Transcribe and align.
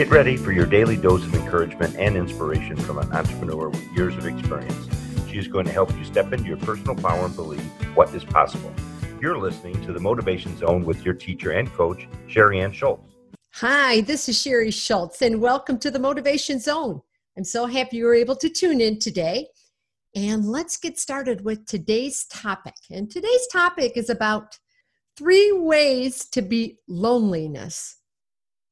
Get 0.00 0.08
ready 0.08 0.38
for 0.38 0.50
your 0.50 0.64
daily 0.64 0.96
dose 0.96 1.22
of 1.26 1.34
encouragement 1.34 1.94
and 1.96 2.16
inspiration 2.16 2.74
from 2.74 2.96
an 2.96 3.12
entrepreneur 3.12 3.68
with 3.68 3.84
years 3.92 4.16
of 4.16 4.24
experience. 4.24 4.88
She 5.28 5.36
is 5.36 5.46
going 5.46 5.66
to 5.66 5.72
help 5.72 5.94
you 5.94 6.04
step 6.04 6.32
into 6.32 6.46
your 6.46 6.56
personal 6.56 6.96
power 6.96 7.26
and 7.26 7.36
believe 7.36 7.60
what 7.94 8.14
is 8.14 8.24
possible. 8.24 8.72
You're 9.20 9.36
listening 9.36 9.78
to 9.84 9.92
the 9.92 10.00
Motivation 10.00 10.56
Zone 10.56 10.86
with 10.86 11.04
your 11.04 11.12
teacher 11.12 11.50
and 11.50 11.70
coach, 11.74 12.08
Sherry 12.28 12.60
Ann 12.62 12.72
Schultz. 12.72 13.12
Hi, 13.56 14.00
this 14.00 14.26
is 14.26 14.40
Sherry 14.40 14.70
Schultz, 14.70 15.20
and 15.20 15.38
welcome 15.38 15.78
to 15.80 15.90
the 15.90 15.98
Motivation 15.98 16.60
Zone. 16.60 17.02
I'm 17.36 17.44
so 17.44 17.66
happy 17.66 17.98
you 17.98 18.06
were 18.06 18.14
able 18.14 18.36
to 18.36 18.48
tune 18.48 18.80
in 18.80 19.00
today. 19.00 19.48
And 20.16 20.46
let's 20.46 20.78
get 20.78 20.98
started 20.98 21.44
with 21.44 21.66
today's 21.66 22.24
topic. 22.24 22.76
And 22.90 23.10
today's 23.10 23.46
topic 23.52 23.98
is 23.98 24.08
about 24.08 24.58
three 25.18 25.52
ways 25.52 26.24
to 26.30 26.40
beat 26.40 26.78
loneliness. 26.88 27.99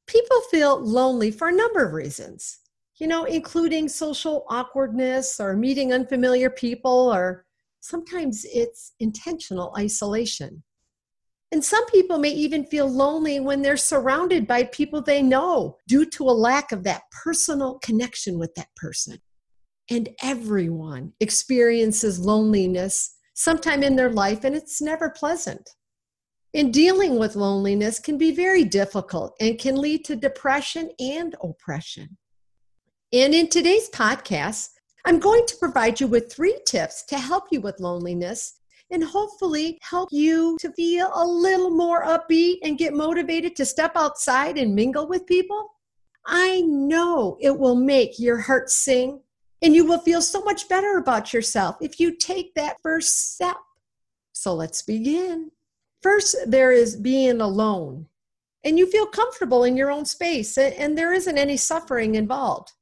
People 0.09 0.41
feel 0.51 0.81
lonely 0.81 1.31
for 1.31 1.49
a 1.49 1.55
number 1.55 1.85
of 1.85 1.93
reasons, 1.93 2.59
you 2.97 3.07
know, 3.07 3.25
including 3.25 3.89
social 3.89 4.45
awkwardness 4.49 5.39
or 5.39 5.55
meeting 5.55 5.93
unfamiliar 5.93 6.51
people, 6.51 7.13
or 7.13 7.45
sometimes 7.81 8.45
it's 8.53 8.93
intentional 8.99 9.73
isolation. 9.79 10.63
And 11.53 11.65
some 11.65 11.87
people 11.87 12.19
may 12.19 12.31
even 12.31 12.65
feel 12.65 12.89
lonely 12.89 13.41
when 13.41 13.63
they're 13.63 13.77
surrounded 13.77 14.47
by 14.47 14.65
people 14.65 15.01
they 15.01 15.23
know 15.23 15.77
due 15.87 16.05
to 16.07 16.25
a 16.25 16.33
lack 16.33 16.73
of 16.73 16.85
that 16.85 17.03
personal 17.23 17.79
connection 17.79 18.39
with 18.39 18.55
that 18.55 18.69
person. 18.77 19.19
And 19.91 20.11
everyone 20.23 21.13
experiences 21.21 22.19
loneliness 22.19 23.15
sometime 23.35 23.83
in 23.83 23.97
their 23.97 24.11
life, 24.11 24.45
and 24.45 24.55
it's 24.55 24.83
never 24.83 25.11
pleasant. 25.11 25.71
In 26.59 26.73
dealing 26.73 27.21
with 27.21 27.37
loneliness 27.37 28.01
can 28.01 28.19
be 28.19 28.33
very 28.33 28.65
difficult 28.65 29.37
and 29.39 29.61
can 29.61 29.77
lead 29.77 30.05
to 30.07 30.17
depression 30.17 30.91
and 30.99 31.37
oppression. 31.41 32.17
And 33.13 33.33
in 33.33 33.49
today's 33.49 33.89
podcast, 33.91 34.71
I'm 35.05 35.21
going 35.21 35.47
to 35.47 35.57
provide 35.57 36.01
you 36.01 36.09
with 36.09 36.33
three 36.33 36.59
tips 36.67 37.05
to 37.11 37.17
help 37.17 37.45
you 37.53 37.61
with 37.61 37.79
loneliness 37.79 38.59
and 38.91 39.05
hopefully 39.05 39.79
help 39.83 40.09
you 40.11 40.57
to 40.59 40.73
feel 40.73 41.13
a 41.15 41.25
little 41.25 41.71
more 41.71 42.03
upbeat 42.05 42.57
and 42.65 42.77
get 42.77 42.93
motivated 42.93 43.55
to 43.55 43.65
step 43.65 43.93
outside 43.95 44.59
and 44.59 44.75
mingle 44.75 45.07
with 45.07 45.29
people. 45.29 45.77
I 46.27 46.63
know 46.63 47.39
it 47.41 47.57
will 47.57 47.77
make 47.77 48.19
your 48.19 48.41
heart 48.41 48.69
sing 48.69 49.21
and 49.63 49.77
you 49.77 49.85
will 49.85 50.01
feel 50.01 50.21
so 50.21 50.43
much 50.43 50.69
better 50.69 50.99
about 50.99 51.33
yourself 51.33 51.77
if 51.81 52.01
you 52.01 52.17
take 52.17 52.55
that 52.55 52.79
first 52.83 53.35
step. 53.35 53.59
So 54.33 54.55
let's 54.55 54.83
begin. 54.83 55.53
First, 56.03 56.37
there 56.47 56.71
is 56.71 56.97
being 56.97 57.41
alone, 57.41 58.07
and 58.65 58.79
you 58.79 58.91
feel 58.91 59.07
comfortable 59.07 59.65
in 59.65 59.77
your 59.77 59.91
own 59.91 60.05
space, 60.05 60.57
and 60.57 60.97
there 60.97 61.13
isn't 61.13 61.39
any 61.39 61.57
suffering 61.57 62.15
involved. 62.15 62.73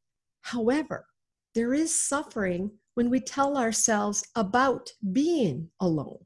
However, 0.42 1.06
there 1.55 1.73
is 1.73 1.98
suffering 1.98 2.70
when 2.95 3.11
we 3.11 3.20
tell 3.20 3.56
ourselves 3.56 4.25
about 4.34 4.91
being 5.12 5.70
alone. 5.81 6.19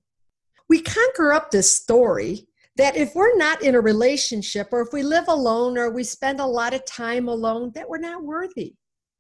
We 0.69 0.83
conjure 0.83 1.33
up 1.33 1.51
this 1.51 1.73
story 1.73 2.49
that 2.77 2.97
if 2.97 3.15
we're 3.15 3.37
not 3.37 3.63
in 3.63 3.75
a 3.75 3.81
relationship 3.81 4.69
or 4.73 4.81
if 4.81 4.93
we 4.93 5.03
live 5.03 5.29
alone 5.29 5.77
or 5.77 5.91
we 5.91 6.05
spend 6.05 6.41
a 6.41 6.47
lot 6.47 6.75
of 6.75 6.85
time 6.85 7.29
alone, 7.29 7.73
that 7.75 7.89
we're 7.89 7.99
not 7.99 8.23
worthy, 8.23 8.75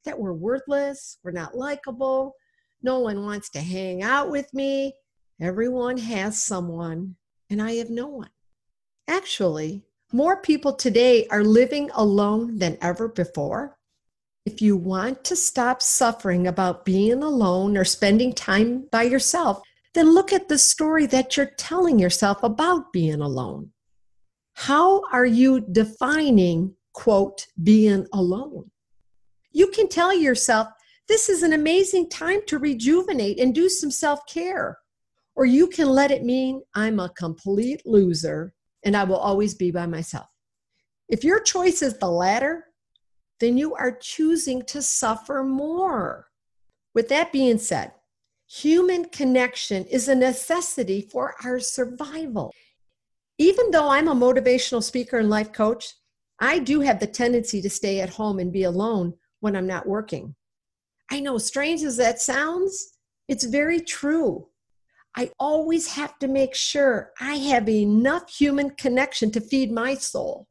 that 0.05 0.18
we're 0.18 0.32
worthless, 0.32 1.18
we're 1.22 1.30
not 1.32 1.56
likable, 1.56 2.34
no 2.82 3.00
one 3.00 3.24
wants 3.24 3.50
to 3.50 3.60
hang 3.60 4.02
out 4.02 4.30
with 4.30 4.52
me. 4.55 4.94
Everyone 5.40 5.98
has 5.98 6.42
someone, 6.42 7.16
and 7.50 7.60
I 7.60 7.72
have 7.72 7.90
no 7.90 8.06
one. 8.06 8.30
Actually, 9.08 9.84
more 10.12 10.40
people 10.40 10.72
today 10.72 11.26
are 11.28 11.44
living 11.44 11.90
alone 11.94 12.58
than 12.58 12.78
ever 12.80 13.08
before. 13.08 13.76
If 14.46 14.62
you 14.62 14.76
want 14.76 15.24
to 15.24 15.36
stop 15.36 15.82
suffering 15.82 16.46
about 16.46 16.84
being 16.84 17.22
alone 17.22 17.76
or 17.76 17.84
spending 17.84 18.32
time 18.32 18.86
by 18.90 19.02
yourself, 19.02 19.60
then 19.94 20.14
look 20.14 20.33
at 20.33 20.48
the 20.48 20.58
story 20.58 21.06
that 21.06 21.36
you're 21.36 21.52
telling 21.58 21.98
yourself 21.98 22.42
about 22.42 22.92
being 22.92 23.20
alone. 23.20 23.70
How 24.55 25.02
are 25.12 25.27
you 25.27 25.60
defining, 25.60 26.74
quote, 26.92 27.46
being 27.62 28.06
alone? 28.12 28.70
You 29.52 29.68
can 29.68 29.89
tell 29.89 30.14
yourself, 30.14 30.68
this 31.08 31.28
is 31.28 31.42
an 31.42 31.52
amazing 31.52 32.08
time 32.08 32.40
to 32.46 32.58
rejuvenate 32.58 33.40
and 33.40 33.55
do 33.55 33.68
some 33.68 33.90
self 33.90 34.27
care. 34.27 34.80
Or 35.40 35.46
you 35.46 35.68
can 35.68 35.89
let 35.89 36.11
it 36.11 36.23
mean, 36.23 36.61
I'm 36.74 37.01
a 37.01 37.08
complete 37.17 37.80
loser 37.86 38.52
and 38.84 38.95
I 38.95 39.05
will 39.05 39.17
always 39.17 39.55
be 39.55 39.70
by 39.70 39.86
myself. 39.86 40.27
If 41.08 41.24
your 41.24 41.40
choice 41.40 41.80
is 41.80 41.96
the 41.96 42.11
latter, 42.11 42.67
then 43.40 43.56
you 43.56 43.74
are 43.74 43.96
choosing 44.02 44.61
to 44.67 44.83
suffer 44.83 45.42
more. 45.42 46.27
With 46.95 47.08
that 47.08 47.33
being 47.33 47.56
said, 47.56 47.92
human 48.51 49.06
connection 49.06 49.86
is 49.86 50.08
a 50.08 50.14
necessity 50.14 51.08
for 51.11 51.34
our 51.42 51.58
survival. 51.58 52.52
Even 53.39 53.70
though 53.70 53.89
I'm 53.89 54.08
a 54.08 54.14
motivational 54.14 54.83
speaker 54.83 55.17
and 55.17 55.30
life 55.30 55.55
coach, 55.55 55.95
I 56.39 56.58
do 56.58 56.80
have 56.80 57.01
the 57.01 57.07
tendency 57.07 57.62
to 57.62 57.70
stay 57.70 58.02
at 58.02 58.11
home 58.11 58.40
and 58.40 58.52
be 58.52 58.64
alone 58.64 59.14
when 59.40 59.57
I'm 59.57 59.67
not 59.67 59.89
working. 59.89 60.34
I 61.11 61.20
know, 61.20 61.39
strange 61.39 61.83
as 61.83 61.96
that 61.96 62.20
sounds, 62.20 62.98
it's 63.27 63.45
very 63.45 63.80
true. 63.80 64.49
I 65.16 65.30
always 65.38 65.88
have 65.94 66.18
to 66.20 66.28
make 66.28 66.54
sure 66.54 67.12
I 67.20 67.34
have 67.36 67.68
enough 67.68 68.30
human 68.30 68.70
connection 68.70 69.30
to 69.32 69.40
feed 69.40 69.72
my 69.72 69.94
soul. 69.94 70.46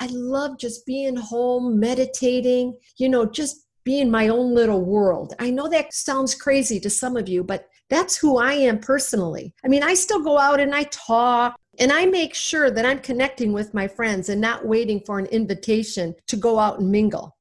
I 0.00 0.06
love 0.06 0.58
just 0.58 0.86
being 0.86 1.16
home, 1.16 1.78
meditating, 1.78 2.78
you 2.96 3.08
know, 3.08 3.26
just 3.26 3.66
being 3.84 4.10
my 4.10 4.28
own 4.28 4.54
little 4.54 4.84
world. 4.84 5.34
I 5.38 5.50
know 5.50 5.68
that 5.68 5.92
sounds 5.92 6.34
crazy 6.34 6.78
to 6.80 6.90
some 6.90 7.16
of 7.16 7.28
you, 7.28 7.42
but 7.42 7.68
that's 7.90 8.16
who 8.16 8.38
I 8.38 8.52
am 8.52 8.78
personally. 8.78 9.54
I 9.64 9.68
mean, 9.68 9.82
I 9.82 9.94
still 9.94 10.22
go 10.22 10.38
out 10.38 10.60
and 10.60 10.74
I 10.74 10.84
talk 10.84 11.56
and 11.78 11.92
I 11.92 12.06
make 12.06 12.34
sure 12.34 12.70
that 12.70 12.84
I'm 12.84 12.98
connecting 12.98 13.52
with 13.52 13.72
my 13.74 13.88
friends 13.88 14.28
and 14.28 14.40
not 14.40 14.66
waiting 14.66 15.00
for 15.06 15.18
an 15.18 15.26
invitation 15.26 16.14
to 16.26 16.36
go 16.36 16.58
out 16.58 16.80
and 16.80 16.90
mingle. 16.90 17.36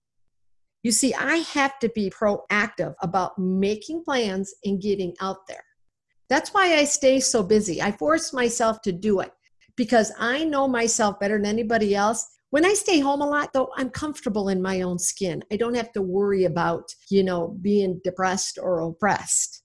You 0.84 0.92
see, 0.92 1.14
I 1.14 1.38
have 1.38 1.80
to 1.80 1.90
be 1.90 2.10
proactive 2.10 2.94
about 3.02 3.38
making 3.38 4.04
plans 4.04 4.54
and 4.64 4.82
getting 4.82 5.14
out 5.20 5.48
there. 5.48 5.67
That's 6.30 6.54
why 6.54 6.76
I 6.76 6.84
stay 6.86 7.20
so 7.20 7.44
busy. 7.44 7.82
I 7.82 7.92
force 7.92 8.34
myself 8.34 8.82
to 8.84 8.92
do 8.92 9.22
it 9.22 9.32
because 9.76 10.12
I 10.20 10.44
know 10.44 10.68
myself 10.68 11.20
better 11.20 11.38
than 11.38 11.46
anybody 11.46 11.96
else 11.96 12.28
when 12.50 12.66
I 12.66 12.74
stay 12.74 13.00
home 13.00 13.22
a 13.22 13.28
lot, 13.28 13.52
though, 13.52 13.72
I'm 13.76 13.90
comfortable 13.90 14.48
in 14.48 14.62
my 14.62 14.82
own 14.82 15.00
skin. 15.00 15.44
I 15.52 15.58
don't 15.58 15.76
have 15.76 15.92
to 15.94 16.02
worry 16.02 16.46
about, 16.46 16.96
you 17.10 17.24
know, 17.24 17.58
being 17.62 18.00
depressed 18.06 18.58
or 18.62 18.80
oppressed. 18.80 19.64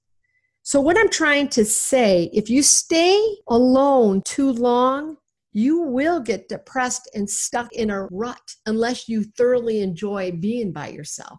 So, 0.64 0.80
what 0.80 0.98
I'm 0.98 1.08
trying 1.08 1.48
to 1.50 1.64
say, 1.64 2.28
if 2.32 2.50
you 2.50 2.62
stay 2.62 3.36
alone 3.48 4.22
too 4.24 4.52
long, 4.52 5.16
you 5.52 5.80
will 5.82 6.18
get 6.18 6.48
depressed 6.48 7.08
and 7.14 7.30
stuck 7.30 7.72
in 7.72 7.90
a 7.90 8.06
rut 8.06 8.56
unless 8.66 9.08
you 9.08 9.24
thoroughly 9.24 9.80
enjoy 9.80 10.32
being 10.32 10.72
by 10.72 10.88
yourself. 10.88 11.38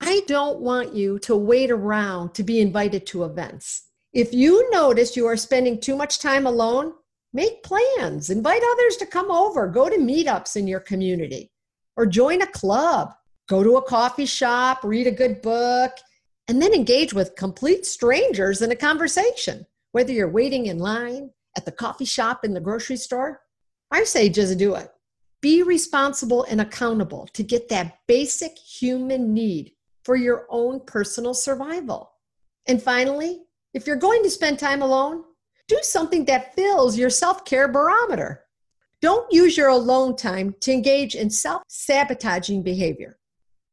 I 0.00 0.22
don't 0.26 0.60
want 0.60 0.94
you 0.94 1.18
to 1.20 1.36
wait 1.36 1.70
around 1.70 2.34
to 2.34 2.42
be 2.42 2.60
invited 2.60 3.06
to 3.08 3.24
events. 3.24 3.88
If 4.12 4.34
you 4.34 4.70
notice 4.70 5.16
you 5.16 5.26
are 5.26 5.36
spending 5.36 5.80
too 5.80 5.96
much 5.96 6.18
time 6.18 6.46
alone, 6.46 6.94
Make 7.34 7.62
plans, 7.62 8.28
invite 8.28 8.62
others 8.62 8.96
to 8.98 9.06
come 9.06 9.30
over, 9.30 9.66
go 9.66 9.88
to 9.88 9.96
meetups 9.96 10.54
in 10.56 10.68
your 10.68 10.80
community, 10.80 11.50
or 11.96 12.04
join 12.04 12.42
a 12.42 12.46
club, 12.46 13.14
go 13.48 13.62
to 13.62 13.76
a 13.76 13.82
coffee 13.82 14.26
shop, 14.26 14.84
read 14.84 15.06
a 15.06 15.10
good 15.10 15.40
book, 15.40 15.92
and 16.48 16.60
then 16.60 16.74
engage 16.74 17.14
with 17.14 17.36
complete 17.36 17.86
strangers 17.86 18.60
in 18.60 18.70
a 18.70 18.76
conversation, 18.76 19.66
whether 19.92 20.12
you're 20.12 20.28
waiting 20.28 20.66
in 20.66 20.78
line, 20.78 21.30
at 21.56 21.64
the 21.64 21.72
coffee 21.72 22.04
shop, 22.04 22.44
in 22.44 22.52
the 22.52 22.60
grocery 22.60 22.96
store. 22.96 23.40
I 23.90 24.04
say 24.04 24.28
just 24.28 24.58
do 24.58 24.74
it. 24.74 24.90
Be 25.40 25.62
responsible 25.62 26.44
and 26.44 26.60
accountable 26.60 27.28
to 27.32 27.42
get 27.42 27.70
that 27.70 27.98
basic 28.06 28.58
human 28.58 29.32
need 29.32 29.72
for 30.04 30.16
your 30.16 30.46
own 30.50 30.80
personal 30.80 31.32
survival. 31.32 32.12
And 32.66 32.82
finally, 32.82 33.44
if 33.74 33.86
you're 33.86 33.96
going 33.96 34.22
to 34.22 34.30
spend 34.30 34.58
time 34.58 34.82
alone, 34.82 35.24
do 35.68 35.78
something 35.82 36.24
that 36.26 36.54
fills 36.54 36.98
your 36.98 37.10
self 37.10 37.44
care 37.44 37.68
barometer. 37.68 38.44
Don't 39.00 39.32
use 39.32 39.56
your 39.56 39.68
alone 39.68 40.14
time 40.16 40.54
to 40.60 40.72
engage 40.72 41.14
in 41.14 41.30
self 41.30 41.62
sabotaging 41.68 42.62
behavior, 42.62 43.18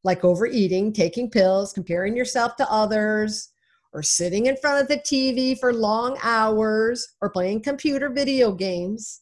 like 0.03 0.23
overeating, 0.23 0.93
taking 0.93 1.29
pills, 1.29 1.73
comparing 1.73 2.15
yourself 2.15 2.55
to 2.55 2.71
others, 2.71 3.49
or 3.93 4.01
sitting 4.01 4.45
in 4.45 4.57
front 4.57 4.81
of 4.81 4.87
the 4.87 4.97
TV 4.97 5.59
for 5.59 5.73
long 5.73 6.17
hours, 6.23 7.15
or 7.21 7.29
playing 7.29 7.61
computer 7.61 8.09
video 8.09 8.51
games. 8.51 9.21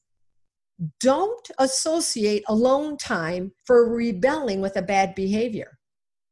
Don't 1.00 1.50
associate 1.58 2.44
alone 2.48 2.98
time 2.98 3.52
for 3.66 3.90
rebelling 3.90 4.62
with 4.62 4.78
a 4.78 4.82
bad 4.82 5.16
behavior. 5.16 5.80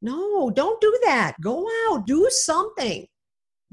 No, 0.01 0.51
don't 0.51 0.79
do 0.79 0.99
that. 1.03 1.33
Go 1.41 1.67
out, 1.87 2.05
do 2.05 2.27
something. 2.29 3.07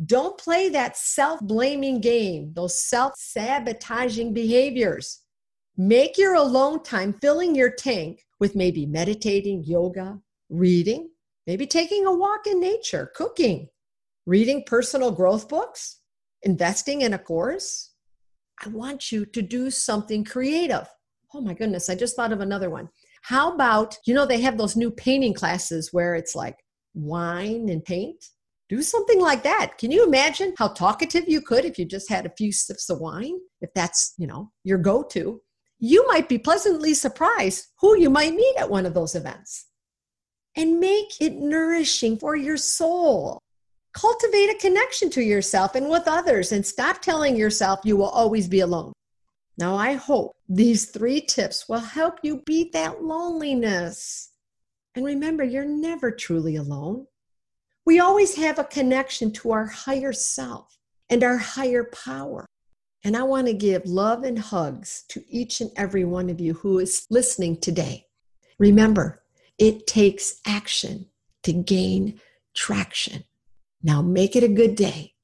Don't 0.06 0.38
play 0.38 0.68
that 0.70 0.96
self 0.96 1.40
blaming 1.40 2.00
game, 2.00 2.52
those 2.54 2.82
self 2.82 3.12
sabotaging 3.16 4.32
behaviors. 4.32 5.20
Make 5.76 6.18
your 6.18 6.34
alone 6.34 6.82
time 6.82 7.14
filling 7.14 7.54
your 7.54 7.70
tank 7.70 8.24
with 8.40 8.54
maybe 8.54 8.86
meditating, 8.86 9.64
yoga, 9.64 10.18
reading, 10.48 11.10
maybe 11.46 11.66
taking 11.66 12.06
a 12.06 12.14
walk 12.14 12.46
in 12.46 12.60
nature, 12.60 13.12
cooking, 13.14 13.68
reading 14.26 14.64
personal 14.66 15.10
growth 15.10 15.48
books, 15.48 16.00
investing 16.42 17.02
in 17.02 17.14
a 17.14 17.18
course. 17.18 17.90
I 18.64 18.68
want 18.68 19.12
you 19.12 19.24
to 19.26 19.42
do 19.42 19.70
something 19.70 20.24
creative. 20.24 20.88
Oh 21.34 21.40
my 21.40 21.54
goodness, 21.54 21.88
I 21.88 21.94
just 21.94 22.16
thought 22.16 22.32
of 22.32 22.40
another 22.40 22.70
one. 22.70 22.88
How 23.22 23.54
about, 23.54 23.96
you 24.06 24.14
know, 24.14 24.26
they 24.26 24.40
have 24.40 24.58
those 24.58 24.76
new 24.76 24.90
painting 24.90 25.34
classes 25.34 25.92
where 25.92 26.14
it's 26.14 26.34
like 26.34 26.56
wine 26.94 27.68
and 27.68 27.84
paint? 27.84 28.24
Do 28.72 28.80
something 28.80 29.20
like 29.20 29.42
that. 29.42 29.76
Can 29.76 29.90
you 29.90 30.02
imagine 30.02 30.54
how 30.56 30.68
talkative 30.68 31.28
you 31.28 31.42
could 31.42 31.66
if 31.66 31.78
you 31.78 31.84
just 31.84 32.08
had 32.08 32.24
a 32.24 32.32
few 32.38 32.50
sips 32.50 32.88
of 32.88 33.00
wine? 33.00 33.38
If 33.60 33.68
that's, 33.74 34.14
you 34.16 34.26
know, 34.26 34.50
your 34.64 34.78
go 34.78 35.02
to. 35.10 35.42
You 35.78 36.06
might 36.08 36.26
be 36.26 36.38
pleasantly 36.38 36.94
surprised 36.94 37.66
who 37.80 37.98
you 37.98 38.08
might 38.08 38.32
meet 38.32 38.56
at 38.56 38.70
one 38.70 38.86
of 38.86 38.94
those 38.94 39.14
events. 39.14 39.66
And 40.56 40.80
make 40.80 41.20
it 41.20 41.34
nourishing 41.34 42.16
for 42.16 42.34
your 42.34 42.56
soul. 42.56 43.38
Cultivate 43.92 44.48
a 44.48 44.58
connection 44.58 45.10
to 45.10 45.22
yourself 45.22 45.74
and 45.74 45.90
with 45.90 46.04
others 46.06 46.50
and 46.52 46.64
stop 46.64 47.02
telling 47.02 47.36
yourself 47.36 47.80
you 47.84 47.98
will 47.98 48.08
always 48.08 48.48
be 48.48 48.60
alone. 48.60 48.94
Now, 49.58 49.76
I 49.76 49.92
hope 49.92 50.32
these 50.48 50.86
three 50.86 51.20
tips 51.20 51.68
will 51.68 51.80
help 51.80 52.20
you 52.22 52.42
beat 52.46 52.72
that 52.72 53.02
loneliness. 53.04 54.30
And 54.94 55.04
remember, 55.04 55.44
you're 55.44 55.66
never 55.66 56.10
truly 56.10 56.56
alone. 56.56 57.06
We 57.84 57.98
always 57.98 58.36
have 58.36 58.58
a 58.58 58.64
connection 58.64 59.32
to 59.32 59.50
our 59.50 59.66
higher 59.66 60.12
self 60.12 60.78
and 61.10 61.24
our 61.24 61.36
higher 61.36 61.84
power. 61.84 62.46
And 63.04 63.16
I 63.16 63.24
want 63.24 63.48
to 63.48 63.52
give 63.52 63.84
love 63.86 64.22
and 64.22 64.38
hugs 64.38 65.04
to 65.08 65.24
each 65.28 65.60
and 65.60 65.70
every 65.76 66.04
one 66.04 66.30
of 66.30 66.40
you 66.40 66.54
who 66.54 66.78
is 66.78 67.06
listening 67.10 67.56
today. 67.56 68.06
Remember, 68.58 69.22
it 69.58 69.88
takes 69.88 70.40
action 70.46 71.06
to 71.42 71.52
gain 71.52 72.20
traction. 72.54 73.24
Now 73.82 74.00
make 74.00 74.36
it 74.36 74.44
a 74.44 74.48
good 74.48 74.76
day, 74.76 75.14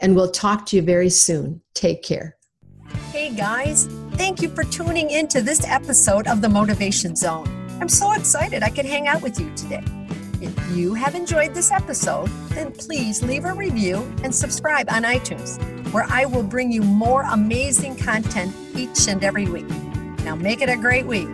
and 0.00 0.16
we'll 0.16 0.32
talk 0.32 0.66
to 0.66 0.76
you 0.76 0.82
very 0.82 1.10
soon. 1.10 1.62
Take 1.74 2.02
care. 2.02 2.36
Hey 3.12 3.32
guys, 3.32 3.86
thank 4.12 4.42
you 4.42 4.48
for 4.48 4.64
tuning 4.64 5.10
in 5.10 5.28
to 5.28 5.40
this 5.40 5.64
episode 5.64 6.26
of 6.26 6.40
the 6.40 6.48
Motivation 6.48 7.14
Zone. 7.14 7.46
I'm 7.80 7.88
so 7.88 8.12
excited 8.12 8.64
I 8.64 8.70
could 8.70 8.86
hang 8.86 9.06
out 9.06 9.22
with 9.22 9.38
you 9.38 9.54
today. 9.54 9.84
If 10.40 10.76
you 10.76 10.94
have 10.94 11.16
enjoyed 11.16 11.52
this 11.52 11.72
episode, 11.72 12.28
then 12.50 12.70
please 12.70 13.24
leave 13.24 13.44
a 13.44 13.52
review 13.52 13.96
and 14.22 14.32
subscribe 14.32 14.88
on 14.88 15.02
iTunes, 15.02 15.58
where 15.92 16.06
I 16.08 16.26
will 16.26 16.44
bring 16.44 16.70
you 16.70 16.82
more 16.82 17.22
amazing 17.22 17.96
content 17.96 18.54
each 18.76 19.08
and 19.08 19.24
every 19.24 19.46
week. 19.46 19.68
Now, 20.24 20.36
make 20.36 20.60
it 20.60 20.68
a 20.68 20.76
great 20.76 21.06
week. 21.06 21.28